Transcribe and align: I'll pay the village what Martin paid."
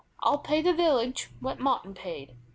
I'll 0.23 0.39
pay 0.39 0.63
the 0.63 0.73
village 0.73 1.29
what 1.41 1.59
Martin 1.59 1.93
paid." 1.93 2.33